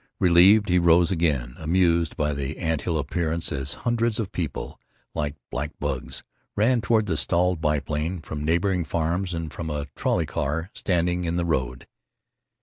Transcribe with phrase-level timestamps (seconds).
[0.19, 4.79] Relieved, he rose again, amused by the ant hill appearance as hundreds of people,
[5.13, 6.23] like black bugs,
[6.55, 11.35] ran toward the stalled biplane, from neighboring farms and from a trolley car standing in
[11.35, 11.85] the road.